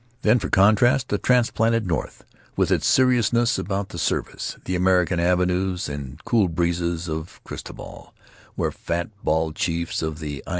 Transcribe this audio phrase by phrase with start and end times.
[0.23, 2.23] Then, for contrast, the transplanted North,
[2.57, 8.11] with its seriousness about the Service; the American avenues and cool breezes of Cristobal,
[8.55, 10.49] where fat, bald chiefs of the I.